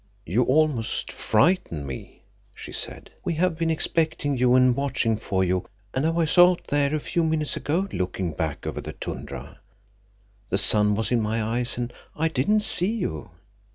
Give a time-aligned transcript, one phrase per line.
[0.25, 2.23] "You almost frightened me,"
[2.55, 3.11] she said.
[3.23, 6.99] "We have been expecting you and watching for you, and I was out there a
[6.99, 9.59] few minutes ago looking back over the tundra.
[10.49, 13.29] The sun was in my eyes, and I didn't see you."